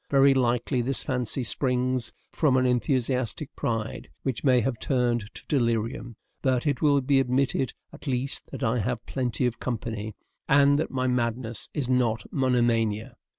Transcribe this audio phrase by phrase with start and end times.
[0.09, 6.15] Very likely this fancy springs from an enthusiastic pride which may have turned to delirium;
[6.41, 10.15] but it will be admitted at least that I have plenty of company,
[10.49, 13.13] and that my madness is not monomania.